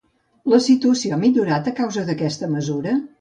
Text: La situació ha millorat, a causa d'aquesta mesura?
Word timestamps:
La 0.53 0.59
situació 0.67 1.13
ha 1.13 1.19
millorat, 1.25 1.69
a 1.73 1.73
causa 1.81 2.07
d'aquesta 2.09 2.51
mesura? 2.55 2.95